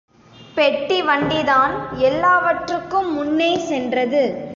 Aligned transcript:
பெட்டி 0.55 1.01
வண்டி 1.01 1.43
தான் 1.43 1.73
எல்லாவற்றுக்கும் 1.97 3.13
முன்னே 3.13 3.57
சென்றது. 3.57 4.23